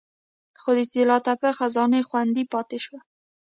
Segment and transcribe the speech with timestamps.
[0.61, 2.99] خو د طلا تپه خزانه خوندي پاتې شوه